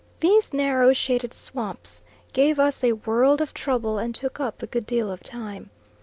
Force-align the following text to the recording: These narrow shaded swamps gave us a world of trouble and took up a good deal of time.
These 0.19 0.51
narrow 0.51 0.93
shaded 0.93 1.31
swamps 1.31 2.03
gave 2.33 2.59
us 2.59 2.83
a 2.83 2.93
world 2.93 3.39
of 3.39 3.53
trouble 3.53 3.99
and 3.99 4.15
took 4.15 4.39
up 4.39 4.63
a 4.63 4.65
good 4.65 4.87
deal 4.87 5.11
of 5.11 5.21
time. 5.21 5.69